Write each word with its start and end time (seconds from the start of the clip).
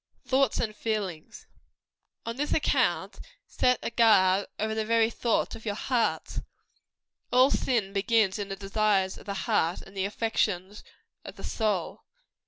THOUGHTS 0.25 0.59
AND 0.59 0.75
FEELINGS. 0.75 1.45
On 2.25 2.35
this 2.35 2.55
account, 2.55 3.19
set 3.45 3.77
a 3.83 3.91
guard 3.91 4.47
over 4.57 4.73
the 4.73 4.83
very 4.83 5.11
thoughts 5.11 5.55
of 5.55 5.63
your 5.63 5.75
hearts. 5.75 6.41
All 7.31 7.51
sin 7.51 7.93
begins 7.93 8.39
in 8.39 8.49
the 8.49 8.55
desires 8.55 9.19
of 9.19 9.27
the 9.27 9.35
heart 9.45 9.83
and 9.83 9.95
the 9.95 10.05
affections 10.05 10.83
of 11.23 11.35
the 11.35 11.43
soul. 11.43 12.01